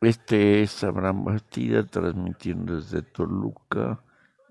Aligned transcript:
Este 0.00 0.62
es 0.62 0.84
Abraham 0.84 1.24
Bastida 1.24 1.84
transmitiendo 1.84 2.76
desde 2.76 3.02
Toluca. 3.02 4.00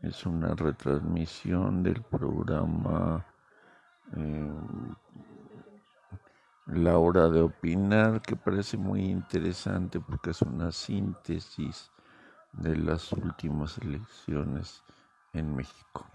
Es 0.02 0.26
una 0.26 0.54
retransmisión 0.54 1.84
del 1.84 2.02
programa 2.02 3.26
eh, 4.14 4.52
La 6.66 6.98
Hora 6.98 7.30
de 7.30 7.44
Opinar, 7.44 8.22
que 8.22 8.36
parece 8.36 8.76
muy 8.76 9.06
interesante 9.06 10.02
porque 10.02 10.32
es 10.32 10.42
una 10.42 10.70
síntesis 10.70 11.92
de 12.52 12.76
las 12.76 13.14
últimas 13.14 13.78
elecciones 13.78 14.84
en 15.32 15.56
México. 15.56 16.06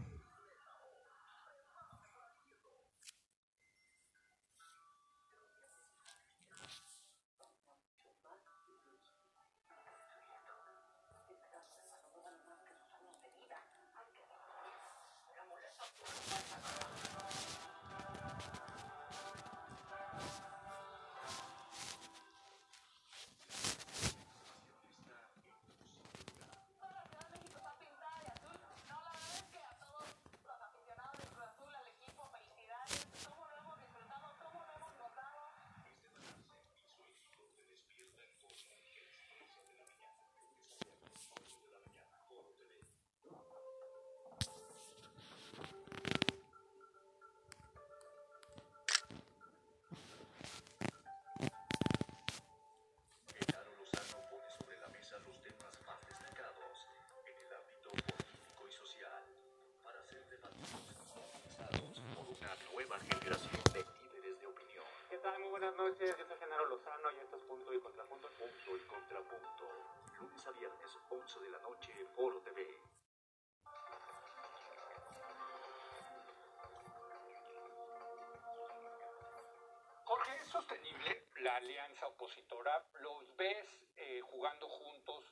Sostenible 80.52 81.28
la 81.36 81.56
alianza 81.56 82.06
opositora? 82.06 82.84
¿Los 83.00 83.36
ves 83.36 83.66
eh, 83.96 84.20
jugando 84.20 84.68
juntos 84.68 85.24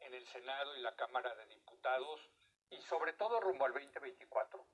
en 0.00 0.12
el 0.14 0.26
Senado 0.26 0.76
y 0.76 0.80
la 0.80 0.94
Cámara 0.96 1.34
de 1.36 1.46
Diputados 1.46 2.20
y 2.70 2.80
sobre 2.82 3.12
todo 3.12 3.40
rumbo 3.40 3.64
al 3.64 3.72
2024? 3.72 4.66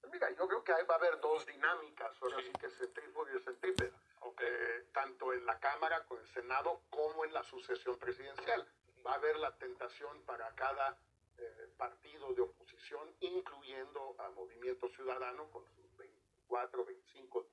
Pues 0.00 0.12
mira, 0.12 0.30
yo 0.32 0.48
creo 0.48 0.64
que 0.64 0.72
ahí 0.72 0.84
va 0.86 0.94
a 0.94 0.98
haber 0.98 1.20
dos 1.20 1.46
dinámicas, 1.46 2.16
ahora 2.20 2.38
sí, 2.42 2.52
que 2.60 2.68
centrífuga 2.68 3.30
y 3.32 3.40
centrípeda, 3.40 3.96
eh, 4.40 4.86
tanto 4.92 5.32
en 5.32 5.44
la 5.46 5.58
Cámara 5.58 6.04
con 6.06 6.18
el 6.20 6.28
Senado 6.28 6.82
como 6.90 7.24
en 7.24 7.32
la 7.32 7.42
sucesión 7.42 7.98
presidencial. 7.98 8.66
Va 9.06 9.12
a 9.12 9.14
haber 9.14 9.36
la 9.36 9.56
tentación 9.56 10.22
para 10.22 10.54
cada 10.54 10.98
eh, 11.38 11.68
partido 11.76 12.32
de 12.34 12.42
oposición, 12.42 13.14
incluyendo 13.20 14.16
a 14.18 14.28
Movimiento 14.30 14.88
Ciudadano 14.88 15.50
con 15.50 15.64
sus 15.66 15.96
24, 15.96 16.84
25 16.84 17.46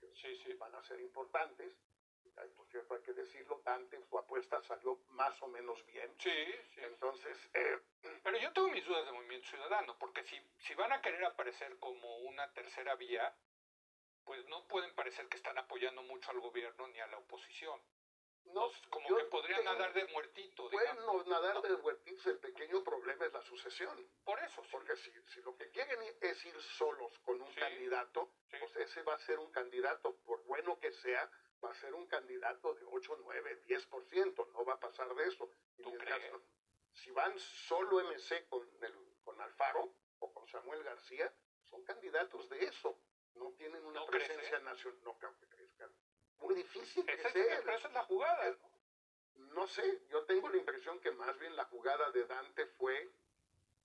que 0.00 0.14
sí, 0.14 0.36
sí. 0.44 0.52
van 0.54 0.74
a 0.74 0.82
ser 0.82 1.00
importantes. 1.00 1.72
Por 2.54 2.68
cierto, 2.68 2.94
hay 2.94 3.00
que 3.00 3.14
decirlo, 3.14 3.62
Dante, 3.64 3.98
su 4.02 4.18
apuesta 4.18 4.60
salió 4.62 4.98
más 5.08 5.40
o 5.42 5.48
menos 5.48 5.84
bien. 5.86 6.14
Sí, 6.18 6.30
sí. 6.74 6.80
Entonces... 6.82 7.36
Eh, 7.54 7.80
Pero 8.22 8.38
yo 8.38 8.52
tengo 8.52 8.68
mis 8.68 8.84
dudas 8.84 9.06
de 9.06 9.12
Movimiento 9.12 9.48
Ciudadano, 9.48 9.98
porque 9.98 10.22
si, 10.24 10.38
si 10.58 10.74
van 10.74 10.92
a 10.92 11.00
querer 11.00 11.24
aparecer 11.24 11.78
como 11.78 12.18
una 12.18 12.52
tercera 12.52 12.94
vía, 12.96 13.34
pues 14.26 14.44
no 14.48 14.66
pueden 14.66 14.92
parecer 14.94 15.28
que 15.28 15.36
están 15.36 15.56
apoyando 15.56 16.02
mucho 16.02 16.30
al 16.32 16.40
gobierno 16.40 16.88
ni 16.88 16.98
a 16.98 17.06
la 17.06 17.18
oposición. 17.18 17.80
No, 18.52 18.70
como 18.90 19.16
que 19.16 19.24
podrían 19.24 19.64
nadar 19.64 19.92
de 19.92 20.04
muertito. 20.08 20.68
Bueno, 20.70 21.24
nadar 21.24 21.62
de 21.62 21.76
muertitos, 21.78 22.26
el 22.26 22.38
pequeño 22.38 22.82
problema 22.84 23.26
es 23.26 23.32
la 23.32 23.42
sucesión. 23.42 24.08
Por 24.24 24.38
eso. 24.40 24.62
Porque 24.70 24.96
si, 24.96 25.10
si, 25.32 25.40
lo 25.42 25.56
que 25.56 25.70
quieren 25.70 25.98
es 26.20 26.44
ir 26.44 26.60
solos 26.60 27.18
con 27.20 27.40
un 27.40 27.52
candidato, 27.54 28.32
pues 28.50 28.76
ese 28.76 29.02
va 29.02 29.14
a 29.14 29.18
ser 29.18 29.38
un 29.38 29.50
candidato, 29.50 30.16
por 30.24 30.44
bueno 30.44 30.78
que 30.78 30.92
sea, 30.92 31.30
va 31.64 31.70
a 31.70 31.74
ser 31.74 31.94
un 31.94 32.06
candidato 32.06 32.74
de 32.74 32.84
8, 32.84 33.18
9, 33.20 33.62
10%, 33.66 34.52
no 34.52 34.64
va 34.64 34.74
a 34.74 34.80
pasar 34.80 35.12
de 35.14 35.24
eso. 35.24 35.50
si 36.92 37.10
van 37.10 37.38
solo 37.38 38.00
MC 38.00 38.48
con, 38.48 38.62
el, 38.82 38.94
con 39.24 39.40
Alfaro 39.40 39.92
o 40.20 40.32
con 40.32 40.46
Samuel 40.48 40.82
García, 40.82 41.32
son 41.64 41.82
candidatos 41.84 42.48
de 42.48 42.64
eso. 42.64 42.98
No 43.36 43.52
tienen 43.52 43.84
una 43.84 44.04
presencia 44.06 44.58
nacional. 44.60 45.00
No 45.04 45.18
creo 45.18 45.36
que 45.38 45.46
crezcan 45.48 45.90
muy 46.40 46.54
difícil 46.54 47.04
Pero 47.04 47.72
esa 47.72 47.88
es 47.88 47.94
la 47.94 48.04
jugada. 48.04 48.56
¿no? 49.54 49.66
sé, 49.66 50.02
yo 50.10 50.24
tengo 50.24 50.48
la 50.48 50.58
impresión 50.58 51.00
que 51.00 51.10
más 51.12 51.38
bien 51.38 51.56
la 51.56 51.64
jugada 51.64 52.10
de 52.10 52.24
Dante 52.26 52.66
fue 52.66 53.10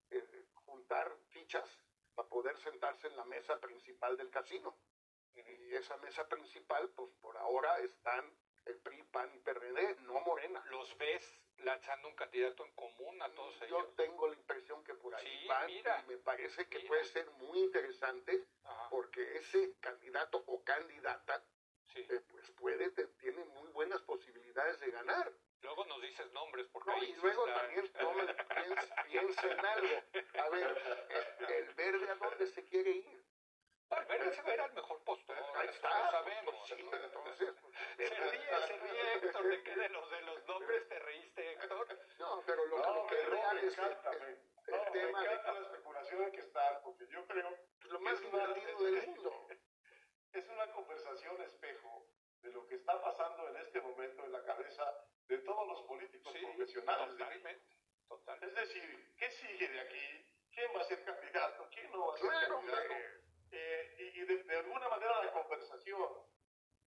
eh, 0.09 0.45
juntar 0.65 1.11
fichas 1.29 1.67
para 2.15 2.27
poder 2.27 2.57
sentarse 2.57 3.07
en 3.07 3.15
la 3.15 3.25
mesa 3.25 3.59
principal 3.59 4.17
del 4.17 4.29
casino. 4.29 4.77
Y 5.33 5.75
esa 5.75 5.95
mesa 5.97 6.27
principal, 6.27 6.89
pues 6.89 7.09
por 7.21 7.37
ahora 7.37 7.79
están 7.79 8.33
el 8.65 8.77
PRI, 8.79 9.03
PAN 9.03 9.33
y 9.33 9.39
PRD, 9.39 9.95
no 10.01 10.19
Morena. 10.21 10.63
¿Los 10.69 10.97
ves 10.97 11.41
lanzando 11.59 12.09
un 12.09 12.15
candidato 12.15 12.65
en 12.65 12.71
común 12.73 13.21
a 13.21 13.33
todos 13.33 13.55
ellos? 13.61 13.69
Yo 13.69 13.93
tengo 13.95 14.27
la 14.27 14.35
impresión 14.35 14.83
que 14.83 14.93
por 14.95 15.15
ahí 15.15 15.47
van 15.47 15.69
y 15.69 15.83
me 16.07 16.17
parece 16.17 16.67
que 16.67 16.81
puede 16.81 17.05
ser 17.05 17.29
muy 17.31 17.59
interesante 17.59 18.45
porque 18.91 19.37
ese 19.37 19.73
candidato 19.79 20.43
o 20.47 20.61
candidata 20.65 21.41
eh, 21.95 22.21
pues 22.29 22.51
puede, 22.51 22.89
tiene 23.19 23.43
muy 23.45 23.69
buenas 23.69 24.01
posibilidades 24.01 24.81
de 24.81 24.91
ganar. 24.91 25.31
Luego 25.61 25.85
nos 25.85 26.01
dices 26.01 26.29
nombres, 26.33 26.67
porque 26.73 26.91
no, 26.91 27.03
y 27.03 27.13
luego 27.15 27.45
también 27.45 27.89
piensa, 29.07 29.47
en 29.47 29.65
algo. 29.65 30.03
A 30.39 30.49
ver, 30.49 30.77
el, 31.47 31.73
verde 31.75 32.09
a 32.09 32.15
dónde 32.15 32.47
se 32.47 32.65
quiere 32.65 32.91
ir. 32.91 33.25
El 33.91 34.05
verde 34.05 34.33
se 34.33 34.41
va 34.41 34.49
a 34.49 34.53
ir 34.55 34.61
al 34.61 34.73
mejor 34.73 35.03
postor, 35.03 35.37
Ahí 35.55 35.69
está, 35.69 35.89
lo 35.89 36.11
sabemos. 36.11 36.55
Pues 36.59 36.71
entonces, 37.03 37.55
se 37.97 38.15
ríe, 38.15 38.67
se 38.67 38.77
ríe 38.77 39.13
Héctor, 39.15 39.47
de 39.47 39.63
que 39.63 39.75
de 39.75 39.89
los, 39.89 40.11
de 40.11 40.21
los 40.21 40.47
nombres 40.47 40.87
te 40.89 40.99
reíste, 40.99 41.51
Héctor. 41.53 41.99
No, 42.19 42.43
pero 42.45 42.65
lo, 42.65 42.77
no, 42.77 43.07
que 43.07 43.21
es 43.21 43.29
real 43.29 43.57
es 43.59 43.77
el, 43.77 43.83
el, 43.85 44.91
tema 44.91 45.21
de 45.21 45.35
la 45.35 45.59
especulación 45.61 46.23
hay 46.25 46.31
que 46.31 46.41
estar, 46.41 46.81
porque 46.83 47.07
yo 47.07 47.25
creo 47.27 47.70
lo 47.91 47.99
más 47.99 48.19
divertido 48.21 48.83
del 48.83 49.07
mundo 49.07 49.47
es 50.33 50.47
una 50.47 50.71
conversación 50.71 51.41
espejo 51.41 52.07
de 52.41 52.51
lo 52.51 52.65
que 52.65 52.75
está 52.75 53.01
pasando 53.01 53.49
en 53.49 53.57
este 53.57 53.81
momento 53.81 54.23
en 54.23 54.31
la 54.31 54.43
cabeza 54.43 54.83
de 55.27 55.37
todos 55.39 55.67
los 55.67 55.81
políticos 55.83 56.33
profesionales. 56.33 57.17
Totalmente, 58.07 58.45
Es 58.45 58.55
decir, 58.55 59.15
¿qué 59.17 59.31
sigue 59.31 59.69
de 59.69 59.79
aquí? 59.79 60.25
¿Quién 60.51 60.71
va 60.75 60.81
a 60.81 60.85
ser 60.85 61.03
candidato? 61.03 61.67
¿Quién 61.71 61.91
no 61.91 62.07
va 62.07 62.15
a 62.15 62.17
ser 62.17 62.29
candidato? 62.49 62.93
Eh, 63.51 64.13
y, 64.15 64.21
de, 64.25 64.57
alguna 64.57 64.89
manera 64.89 65.23
la 65.23 65.31
conversación, 65.31 66.09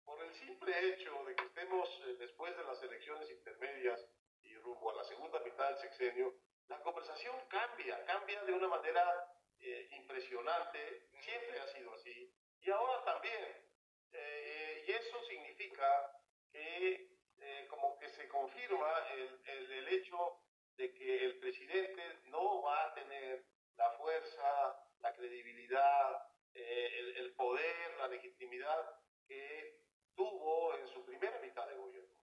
por 0.06 0.22
el 0.24 0.34
simple 0.34 0.90
hecho 0.90 1.24
de 1.26 1.36
que 1.36 1.46
estemos 1.46 1.90
eh, 2.06 2.16
después 2.20 2.56
de 2.56 2.64
las 2.64 2.82
elecciones 2.84 3.30
intermedias 3.30 4.06
y 4.44 4.56
rumbo 4.58 4.92
a 4.92 4.96
la 4.96 5.04
segunda 5.06 5.40
mitad 5.40 5.70
del 5.70 5.80
sexenio, 5.80 6.36
la 6.68 6.82
conversación 6.82 7.36
cambia, 7.48 8.04
cambia 8.06 8.44
de 8.44 8.54
una 8.54 8.68
manera 8.68 9.39
eh, 9.62 9.90
impresionante, 9.92 11.08
siempre 11.20 11.60
ha 11.60 11.68
sido 11.68 11.94
así, 11.94 12.34
y 12.62 12.70
ahora 12.72 13.04
también. 13.04 13.70
Eh, 14.12 14.86
y 14.88 14.92
eso 14.92 15.22
significa 15.24 16.12
que 16.52 17.10
eh, 17.38 17.68
como 17.70 17.98
que 18.00 18.10
se 18.10 18.28
confirma 18.28 19.08
el, 19.14 19.42
el, 19.46 19.72
el, 19.72 19.88
hecho 19.90 20.42
de 20.76 20.94
que 20.94 21.26
el 21.26 21.40
presidente 21.40 22.22
no 22.26 22.62
va 22.64 22.86
a 22.86 22.94
tener 22.94 23.46
la 23.76 23.92
fuerza, 23.92 24.84
la 25.00 25.14
credibilidad, 25.14 26.28
eh, 26.54 26.92
el, 27.00 27.18
el, 27.18 27.36
poder, 27.36 27.98
la 27.98 28.08
legitimidad 28.08 29.00
que 29.28 29.84
tuvo 30.16 30.76
en 30.76 30.88
su 30.88 31.06
primera 31.06 31.40
mitad 31.40 31.68
de 31.68 31.76
gobierno, 31.76 32.16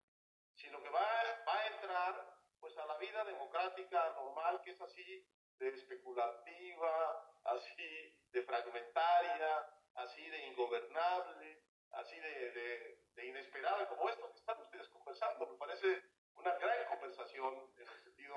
sino 0.54 0.82
que 0.82 0.90
va, 0.90 1.06
va 1.48 1.60
a 1.60 1.66
entrar 1.68 2.36
pues 2.58 2.76
a 2.78 2.86
la 2.86 2.98
vida 2.98 3.24
democrática 3.24 4.12
normal 4.16 4.60
que 4.62 4.72
es 4.72 4.80
así 4.80 5.26
de 5.58 5.68
especulativa, 5.68 7.30
así 7.44 8.14
de 8.32 8.42
fragmentaria, 8.42 9.68
así 9.94 10.28
de 10.28 10.46
ingobernable, 10.46 11.62
así 11.92 12.18
de, 12.20 12.50
de, 12.52 12.98
de, 13.14 13.26
inesperada 13.26 13.88
como 13.88 14.08
esto 14.08 14.30
que 14.30 14.38
están 14.38 14.60
ustedes 14.60 14.88
conversando. 14.88 15.46
Me 15.46 15.56
parece 15.56 16.02
una 16.34 16.54
gran 16.56 16.84
conversación 16.86 17.54
en 17.76 17.88
el 17.88 18.02
sentido 18.04 18.36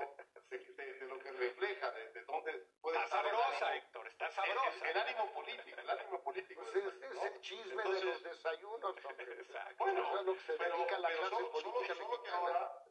de, 0.50 1.08
lo 1.08 1.20
que 1.20 1.32
refleja, 1.32 1.92
de, 1.92 2.24
dónde 2.24 2.68
puede 2.82 2.98
está 2.98 3.20
estar 3.20 3.32
sabrosa, 3.32 3.76
Héctor, 3.76 4.08
está 4.08 4.32
sabrosa. 4.32 4.90
El, 4.90 4.98
ánimo 4.98 5.34
político, 5.34 5.80
el 5.80 5.90
ánimo 5.90 6.24
político. 6.24 6.62
Pues 6.62 6.76
es, 6.76 7.24
el 7.24 7.42
chisme 7.42 7.84
de 7.84 8.04
los 8.04 8.24
desayunos, 8.24 8.96
Bueno, 9.78 10.24
lo 10.24 10.34
que 10.34 10.40
se 10.40 10.54
pero, 10.54 10.78
dedica 10.78 11.00
la 11.00 11.10
clase 11.10 11.30
solo, 11.30 11.52
política 11.52 11.96
solo, 11.96 12.24
que 12.24 12.30
ahora, 12.30 12.84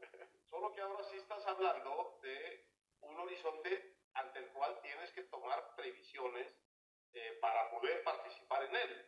solo 0.50 0.72
que 0.72 0.80
ahora 0.80 1.04
sí 1.04 1.16
estás 1.16 1.46
hablando 1.46 2.18
de 2.22 2.66
un 3.00 3.20
horizonte 3.20 3.97
ante 4.18 4.38
el 4.40 4.48
cual 4.48 4.80
tienes 4.82 5.10
que 5.12 5.22
tomar 5.24 5.74
previsiones 5.76 6.46
eh, 7.12 7.38
para 7.40 7.70
poder 7.70 8.02
participar 8.02 8.64
en 8.64 8.76
él. 8.76 9.06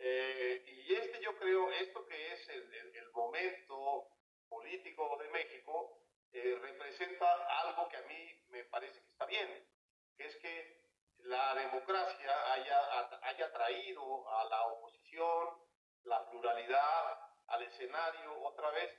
Eh, 0.00 0.64
y 0.66 0.94
este 0.94 1.20
yo 1.20 1.36
creo, 1.38 1.72
esto 1.72 2.06
que 2.06 2.32
es 2.32 2.48
el, 2.48 3.10
momento 3.12 4.08
político 4.48 5.18
de 5.18 5.28
México, 5.30 5.98
eh, 6.32 6.56
representa 6.60 7.26
algo 7.62 7.88
que 7.88 7.96
a 7.96 8.02
mí 8.02 8.44
me 8.48 8.64
parece 8.64 9.00
que 9.00 9.08
está 9.10 9.26
bien, 9.26 9.68
que 10.16 10.26
es 10.26 10.36
que 10.36 10.82
la 11.24 11.52
democracia 11.56 12.52
haya, 12.52 13.20
haya 13.22 13.52
traído 13.52 14.30
a 14.30 14.44
la 14.44 14.66
oposición 14.66 15.68
la 16.04 16.30
pluralidad 16.30 17.18
al 17.48 17.62
escenario 17.62 18.40
otra 18.42 18.70
vez 18.70 18.90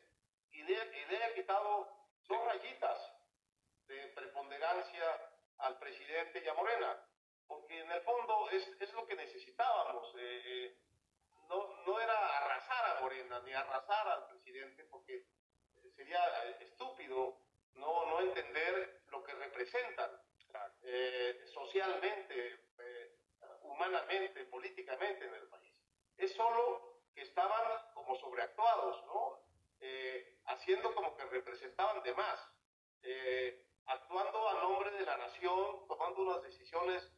y 0.51 0.63
le, 0.63 0.73
y 0.73 1.05
le 1.05 1.33
quitado 1.35 1.87
dos 2.27 2.45
rayitas 2.45 3.18
de 3.89 4.07
preponderancia 4.09 5.03
al 5.57 5.77
presidente 5.79 6.41
y 6.43 6.47
a 6.47 6.53
Morena, 6.53 7.05
porque 7.47 7.79
en 7.79 7.91
el 7.91 8.01
fondo 8.01 8.49
es, 8.51 8.65
es 8.79 8.93
lo 8.93 9.05
que 9.05 9.15
necesitábamos. 9.15 10.13
Eh, 10.19 10.77
no, 11.49 11.83
no 11.85 11.99
era 11.99 12.37
arrasar 12.37 12.97
a 12.97 13.01
Morena 13.01 13.41
ni 13.41 13.51
arrasar 13.51 14.07
al 14.07 14.27
presidente, 14.27 14.83
porque 14.85 15.25
sería 15.95 16.23
estúpido 16.59 17.41
no, 17.73 18.05
no 18.05 18.19
entender 18.21 19.01
lo 19.07 19.23
que 19.23 19.33
representan 19.33 20.21
eh, 20.83 21.43
socialmente, 21.51 22.59
eh, 22.77 23.17
humanamente, 23.63 24.45
políticamente 24.45 25.25
en 25.25 25.33
el 25.33 25.47
país. 25.49 25.81
Es 26.15 26.33
solo 26.33 27.01
que 27.13 27.21
estaban 27.21 27.93
como 27.93 28.15
sobreactuados, 28.17 29.05
¿no? 29.05 29.39
Eh, 29.79 30.39
haciendo 30.45 30.93
como 30.93 31.15
que 31.15 31.25
representaban 31.25 32.03
de 32.03 32.13
más, 32.13 32.39
actuando 33.89 34.49
a 34.49 34.53
nombre 34.61 34.91
de 34.91 35.05
la 35.05 35.17
nación, 35.17 35.87
tomando 35.87 36.21
unas 36.21 36.43
decisiones 36.43 37.11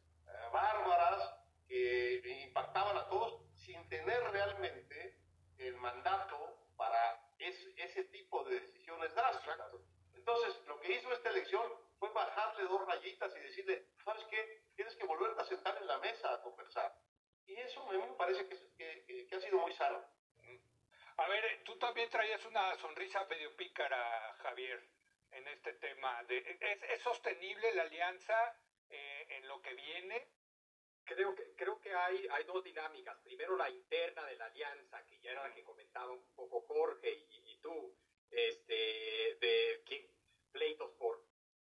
bárbaras 0.51 1.35
que 1.68 2.21
impactaban 2.45 2.97
a 2.97 3.07
todos 3.07 3.41
sin 3.56 3.88
tener 3.89 4.21
realmente 4.31 5.18
el 5.57 5.75
mandato 5.77 6.57
para 6.75 7.21
ese 7.38 8.03
tipo 8.06 8.44
de 8.45 8.59
decisiones 8.59 9.13
drásticas. 9.15 9.57
Entonces, 10.13 10.62
lo 10.68 10.79
que 10.79 10.94
hizo 10.94 11.12
esta 11.13 11.29
elección 11.29 11.63
fue 12.00 12.09
bajarle 12.09 12.63
dos 12.63 12.85
rayitas 12.88 13.35
y 13.35 13.39
decirle, 13.39 13.88
¿sabes 14.03 14.23
qué? 14.29 14.63
Tienes 14.75 14.95
que 14.95 15.06
volverte 15.06 15.41
a 15.41 15.45
sentar 15.45 15.77
en 15.77 15.88
la 15.88 15.97
mesa 16.00 16.33
a 16.33 16.41
conversar. 16.41 16.94
Y 17.45 17.53
eso 17.56 17.88
a 17.88 17.91
mí 17.91 17.97
me 17.97 18.13
parece 18.13 18.47
que, 18.47 19.27
ha 19.35 19.39
sido 19.39 19.59
muy 19.59 19.73
sano. 19.73 20.03
A 21.18 21.27
ver, 21.27 21.63
tú 21.63 21.77
también 21.77 22.09
traías 22.09 22.44
una 22.45 22.75
sonrisa 22.77 23.25
medio 23.25 23.56
pícara, 23.56 24.35
Javier, 24.41 24.83
en 25.31 25.48
este 25.48 25.74
tema. 25.74 26.24
De, 26.24 26.38
¿es, 26.38 27.01
sostenible 27.01 27.74
la 27.74 27.83
alianza 27.83 28.57
eh, 28.89 29.28
en 29.30 29.48
lo 29.48 29.62
que 29.62 29.74
viene? 29.74 30.28
Creo 31.04 31.36
que, 31.36 31.56
creo 31.56 31.80
que 31.80 31.94
hay, 31.94 32.28
hay 32.31 32.44
dos 32.45 32.63
dinámicas. 32.63 33.18
Primero, 33.19 33.57
la 33.57 33.69
interna 33.69 34.25
de 34.25 34.36
la 34.36 34.45
alianza, 34.45 35.06
que 35.06 35.19
ya 35.19 35.31
era 35.31 35.48
la 35.48 35.54
que 35.54 35.63
comentaba 35.63 36.12
un 36.12 36.25
poco 36.36 36.62
Jorge 36.62 37.12
y, 37.12 37.51
y 37.51 37.57
tú, 37.57 37.95
este, 38.30 38.74
de 39.39 39.83
pleitos 40.51 40.92
por 40.92 41.24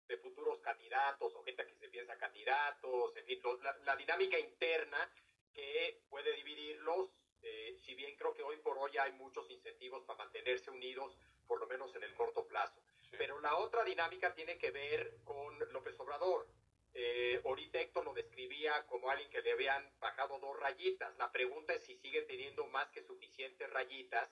de 0.08 0.18
futuros 0.18 0.60
candidatos 0.62 1.36
o 1.36 1.44
gente 1.44 1.66
que 1.66 1.76
se 1.76 1.90
piensa 1.90 2.18
candidatos, 2.18 3.16
en 3.18 3.26
fin, 3.26 3.42
la, 3.84 3.96
dinámica 3.96 4.40
interna 4.40 5.12
que 5.54 6.02
puede 6.10 6.34
dividirlos, 6.34 7.10
eh, 7.42 7.78
si 7.86 7.94
bien 7.96 8.16
creo 8.16 8.34
que 8.34 8.44
hoy 8.44 8.58
por 8.58 8.78
hoy 8.78 8.98
hay 8.98 9.12
muchos 9.14 9.50
incentivos 9.50 10.04
para 10.06 10.20
mantenerse 10.20 10.72
unidos, 10.72 11.18
por 11.46 11.60
lo 11.60 11.68
menos 11.68 11.94
en 11.96 12.04
el 12.04 12.14
corto 12.16 12.48
plazo. 12.48 12.82
Pero 13.18 13.40
la 13.40 13.56
otra 13.58 13.84
dinámica 13.84 14.34
tiene 14.34 14.58
que 14.58 14.72
ver 14.72 15.18
con 15.24 15.58
López 15.72 16.00
Obrador. 16.00 16.48
Eh, 16.94 17.42
ahorita 17.46 17.80
Héctor 17.80 18.06
lo 18.06 18.14
describía 18.14 18.86
como 18.88 19.10
alguien 19.10 19.30
que 19.30 19.42
le 19.42 19.52
habían 19.52 19.92
bajado 20.00 20.40
dos 20.40 20.60
rayitas. 20.60 21.16
La 21.18 21.32
pregunta 21.32 21.74
es 21.74 21.84
si 21.84 21.96
sigue 21.98 22.24
teniendo 22.24 22.66
más 22.68 22.90
que 22.90 23.04
suficientes 23.04 23.70
rayitas 23.70 24.30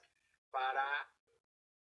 para 0.50 1.12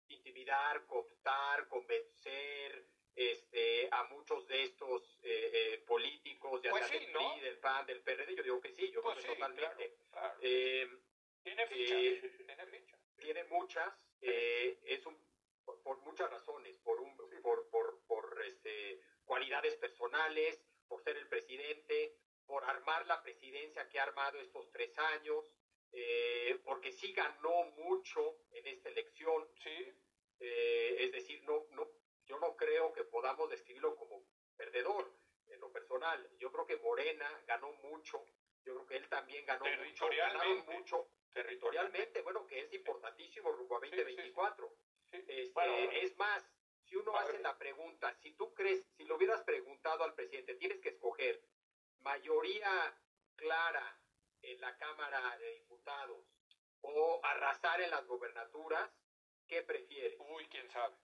intimidar, 0.10 0.86
cooptar, 0.86 1.68
convencer 1.68 2.86
este, 3.16 3.90
a 3.92 4.04
muchos 4.06 4.48
de 4.48 4.64
estos 4.64 5.20
eh, 5.24 5.52
eh, 5.54 5.84
políticos, 5.88 6.62
ya 6.62 6.70
pues 6.70 6.86
sea 6.86 7.00
del 7.00 7.12
PRI, 7.12 7.42
del 7.42 7.58
PAN, 7.58 7.86
del 7.86 8.02
PRD, 8.02 8.36
yo 8.36 8.44
digo 8.44 8.62
que 8.62 8.72
sí, 8.74 8.92
yo 8.92 9.02
creo 9.02 9.14
pues 9.14 9.26
que 9.26 9.34
totalmente. 9.34 9.98
Eh, 10.42 10.88
tiene 11.44 11.66
fichas, 11.68 12.38
tiene 12.46 12.66
fichas. 12.68 13.00
Tiene 13.18 13.44
muchas, 13.46 13.92
es 14.22 15.06
un, 15.06 15.18
por, 15.84 16.00
muchas 16.00 16.30
razones, 16.30 16.78
por, 16.80 17.00
un, 17.02 17.16
por, 17.42 17.70
por, 17.70 18.00
por 18.08 18.46
este, 18.46 19.02
cualidades 19.26 19.76
personales, 19.76 20.62
por 20.88 21.04
ser 21.04 21.18
el 21.18 21.28
presidente, 21.28 22.18
por 22.46 22.64
armar 22.64 23.06
la 23.06 23.22
presidencia 23.22 23.88
que 23.90 24.00
ha 24.00 24.04
armado 24.04 24.40
estos 24.40 24.72
tres 24.72 24.98
años, 24.98 25.52
eh, 25.92 26.60
porque 26.64 26.92
sí 26.92 27.14
ganó 27.14 27.66
mucho 27.76 28.40
en 28.52 28.68
esta 28.68 28.90
elección. 28.90 29.48
Sí. 29.62 29.94
Eh, 30.40 30.96
es 31.00 31.12
decir, 31.12 31.44
no, 31.44 31.66
no, 31.72 31.90
yo 32.26 32.40
no 32.40 32.56
creo 32.56 32.94
que 32.94 33.04
podamos 33.04 33.50
describirlo 33.50 33.96
como 33.96 34.24
perdedor 34.56 35.12
en 35.48 35.60
lo 35.60 35.72
personal. 35.72 36.30
Yo 36.38 36.52
creo 36.52 36.66
que 36.66 36.78
Morena 36.78 37.44
ganó 37.46 37.72
mucho. 37.74 38.24
Yo 38.64 38.76
creo 38.76 38.88
que 38.88 38.98
él 38.98 39.10
también 39.10 39.46
ganó 39.46 39.66
mucho. 39.84 40.08
Ganaron 40.10 40.66
mucho 40.66 41.10
territorialmente. 41.34 42.22
Bueno, 42.22 42.46
que 42.48 42.60
es 42.60 42.74
importantísimo 42.74 43.52
rumbo 43.52 43.78
a 43.78 43.80
2024. 43.80 44.74
Este, 45.12 46.06
es 46.06 46.18
más, 46.18 46.44
si 46.84 46.96
uno 46.96 47.16
hace 47.18 47.40
la 47.40 47.58
pregunta, 47.58 48.14
si 48.22 48.32
tú 48.34 48.54
crees, 48.54 48.86
si 48.96 49.04
lo 49.06 49.16
hubieras 49.16 49.44
preguntado 49.44 50.04
al 50.04 50.14
presidente, 50.14 50.56
tienes 50.56 50.80
que 50.80 50.90
escoger 50.90 51.42
mayoría 52.00 52.98
clara 53.36 54.00
en 54.42 54.62
la 54.62 54.78
Cámara 54.78 55.38
de 55.38 55.54
Diputados 55.56 56.26
o 56.82 57.20
arrasar 57.24 57.82
en 57.82 57.92
las 57.92 58.06
gobernaturas, 58.06 58.90
¿qué 59.48 59.64
prefiere? 59.64 60.16
Uy, 60.20 60.48
quién 60.48 60.70
sabe. 60.70 60.96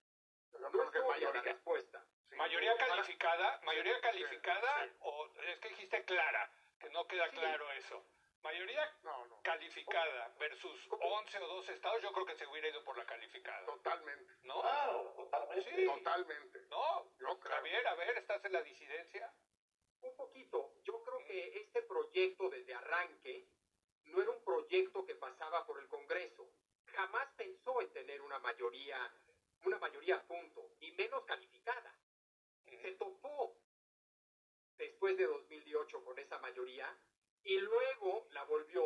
no 0.60 0.72
creo 0.72 0.92
que 0.92 1.02
mayoría 1.02 1.42
respuesta. 1.42 2.06
mayoría 2.38 2.76
calificada, 2.78 3.60
mayoría 3.64 4.00
calificada 4.02 4.90
o 5.00 5.30
es 5.48 5.60
que 5.60 5.70
dijiste 5.70 6.06
clara, 6.06 6.52
que 6.80 6.90
no 6.90 7.08
queda 7.08 7.30
claro 7.30 7.72
eso. 7.72 8.06
Mayoría 8.44 8.94
calificada 9.42 10.36
versus 10.38 10.88
11 10.90 11.38
o 11.40 11.48
12 11.48 11.74
estados, 11.74 12.02
yo 12.02 12.12
creo 12.12 12.26
que 12.26 12.36
se 12.36 12.46
hubiera 12.46 12.68
ido 12.68 12.84
por 12.84 12.98
la 12.98 13.06
calificada. 13.06 13.66
Totalmente. 13.66 14.34
¿No? 14.44 14.60
Claro, 14.62 15.14
totalmente. 15.16 15.76
Sí. 15.76 15.86
Totalmente. 15.86 16.62
¿No? 16.70 17.10
Yo 17.20 17.40
Javier, 17.40 17.88
a 17.88 17.96
ver, 17.96 18.18
¿estás 18.18 18.44
en 18.44 18.52
la 18.52 18.62
disidencia? 18.62 19.34
Un 20.02 20.16
poquito. 20.18 20.74
Yo 20.84 21.02
creo 21.04 21.26
que 21.26 21.58
este 21.58 21.84
proyecto 21.84 22.50
desde 22.50 22.74
arranque 22.74 23.48
no 24.06 24.22
era 24.22 24.32
un 24.32 24.44
proyecto 24.44 25.06
que 25.06 25.16
pasaba 25.16 25.66
por 25.66 25.80
el 25.80 25.88
Congreso. 25.88 26.50
Jamás 26.88 27.28
pensó 27.38 27.82
en 27.82 27.94
tener 27.94 28.22
una 28.22 28.40
mayoría, 28.40 28.98
una 29.64 29.78
mayoría 29.80 30.18
a 30.18 30.24
punto, 30.24 30.72
y 30.82 30.92
menos 30.92 31.24
calificada. 31.24 31.98
Se 32.66 32.92
topó 32.94 33.56
después 34.78 35.18
de 35.18 35.26
2018 35.26 36.04
con 36.04 36.20
esa 36.20 36.38
mayoría 36.40 36.94
y 37.44 37.60
luego 37.60 38.28
la 38.32 38.44
volvió 38.44 38.84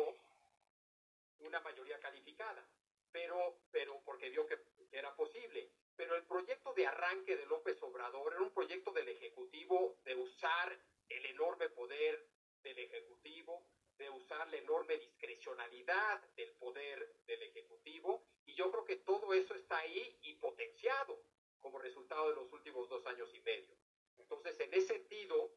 una 1.40 1.60
mayoría 1.60 1.98
calificada, 2.00 2.68
pero, 3.12 3.60
pero 3.70 4.00
porque 4.04 4.30
vio 4.30 4.46
que 4.46 4.58
era 4.92 5.14
posible. 5.14 5.70
Pero 5.96 6.16
el 6.16 6.24
proyecto 6.24 6.72
de 6.74 6.86
arranque 6.86 7.36
de 7.36 7.46
López 7.46 7.82
Obrador 7.82 8.32
era 8.32 8.42
un 8.42 8.52
proyecto 8.52 8.92
del 8.92 9.08
Ejecutivo 9.08 9.98
de 10.04 10.14
usar 10.14 10.78
el 11.08 11.26
enorme 11.26 11.68
poder 11.70 12.28
del 12.62 12.78
Ejecutivo, 12.78 13.64
de 13.96 14.10
usar 14.10 14.48
la 14.48 14.56
enorme 14.56 14.96
discrecionalidad 14.96 16.20
del 16.36 16.52
poder 16.54 17.12
del 17.26 17.42
Ejecutivo, 17.42 18.24
y 18.46 18.54
yo 18.54 18.70
creo 18.70 18.84
que 18.84 18.96
todo 18.96 19.34
eso 19.34 19.54
está 19.54 19.78
ahí 19.78 20.18
y 20.22 20.34
potenciado 20.34 21.20
como 21.60 21.78
resultado 21.78 22.28
de 22.28 22.36
los 22.36 22.52
últimos 22.52 22.88
dos 22.88 23.04
años 23.06 23.32
y 23.34 23.40
medio. 23.40 23.76
Entonces, 24.18 24.58
en 24.60 24.72
ese 24.74 24.94
sentido, 24.94 25.50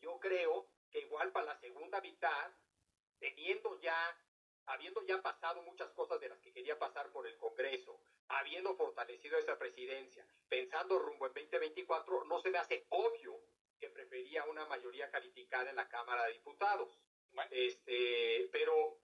yo 0.00 0.18
creo 0.18 0.71
que 0.92 1.00
igual 1.00 1.32
para 1.32 1.46
la 1.46 1.58
segunda 1.58 2.00
mitad, 2.00 2.52
teniendo 3.18 3.80
ya, 3.80 4.16
habiendo 4.66 5.02
ya 5.04 5.20
pasado 5.22 5.62
muchas 5.62 5.90
cosas 5.92 6.20
de 6.20 6.28
las 6.28 6.38
que 6.40 6.52
quería 6.52 6.78
pasar 6.78 7.10
por 7.10 7.26
el 7.26 7.36
Congreso, 7.38 8.00
habiendo 8.28 8.76
fortalecido 8.76 9.38
esa 9.38 9.58
presidencia, 9.58 10.26
pensando 10.48 10.98
rumbo 10.98 11.26
en 11.26 11.32
2024, 11.34 12.24
no 12.24 12.40
se 12.40 12.50
me 12.50 12.58
hace 12.58 12.86
obvio 12.90 13.40
que 13.78 13.90
prefería 13.90 14.44
una 14.44 14.66
mayoría 14.66 15.10
calificada 15.10 15.70
en 15.70 15.76
la 15.76 15.88
Cámara 15.88 16.26
de 16.26 16.34
Diputados. 16.34 16.96
Este, 17.50 18.48
pero 18.52 18.98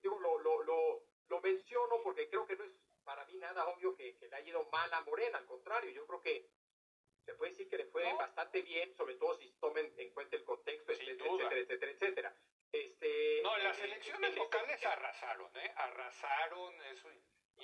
digo, 0.00 0.20
lo, 0.20 0.38
lo, 0.38 0.62
lo, 0.62 1.02
lo 1.28 1.40
menciono 1.40 2.02
porque 2.04 2.28
creo 2.28 2.46
que 2.46 2.56
no 2.56 2.64
es 2.64 2.72
para 3.04 3.24
mí 3.26 3.36
nada 3.38 3.66
obvio 3.68 3.94
que, 3.96 4.16
le 4.20 4.36
haya 4.36 4.48
ido 4.48 4.64
mal 4.70 4.92
a 4.92 5.00
Morena, 5.02 5.38
al 5.38 5.46
contrario, 5.46 5.90
yo 5.90 6.06
creo 6.06 6.20
que 6.20 6.48
se 7.24 7.34
puede 7.34 7.50
decir 7.52 7.68
que 7.68 7.78
le 7.78 7.86
fue 7.86 8.12
bastante 8.14 8.62
bien, 8.62 8.94
sobre 8.94 9.14
todo 9.16 9.36
si 9.38 9.50
tomen 9.60 9.92
en 9.96 10.12
cuenta 10.12 10.36
el 10.36 10.44
contexto, 10.44 10.92
etcétera, 10.92 11.58
etcétera, 11.58 11.92
etcétera, 11.92 12.36
Este, 12.72 13.42
no, 13.42 13.56
las 13.58 13.78
elecciones 13.80 14.34
locales 14.36 14.84
arrasaron, 14.84 15.50
¿eh? 15.56 15.72
Arrasaron, 15.76 16.82
eso. 16.84 17.08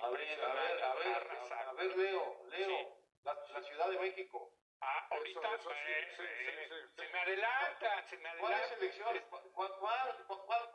A 0.03 0.11
ver, 0.11 0.45
a 0.45 0.55
ver, 0.55 0.83
a 0.85 0.95
ver, 0.95 1.53
a 1.53 1.73
ver, 1.73 1.97
Leo, 1.97 2.45
Leo, 2.51 2.99
la, 3.25 3.63
Ciudad 3.63 3.91
de 3.91 3.99
México. 3.99 4.55
Ah, 4.81 5.09
ahorita 5.11 5.59
se 5.59 7.09
me 7.13 7.19
adelantan, 7.19 8.09
se 8.09 8.17
me 8.19 8.29
adelantan. 8.29 8.39
¿Cuáles 8.39 8.73
elecciones? 8.73 9.23
¿Cuál, 9.25 9.43
cuál, 9.53 10.27
cuál, 10.27 10.71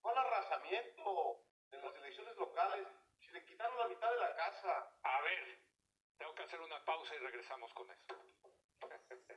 cuál, 0.00 0.18
arrasamiento 0.18 1.44
de 1.70 1.78
las 1.80 1.94
elecciones 1.94 2.36
locales? 2.36 2.88
Si 3.20 3.30
le 3.30 3.44
quitaron 3.44 3.78
la 3.78 3.88
mitad 3.88 4.10
de 4.10 4.18
la 4.18 4.34
casa. 4.34 4.90
A 5.02 5.20
ver, 5.22 5.60
tengo 6.18 6.34
que 6.34 6.42
hacer 6.42 6.60
una 6.60 6.84
pausa 6.84 7.14
y 7.14 7.18
regresamos 7.18 7.72
con 7.74 7.90
eso. 7.90 8.16